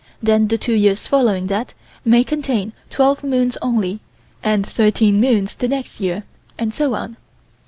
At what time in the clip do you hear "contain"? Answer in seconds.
2.23-2.73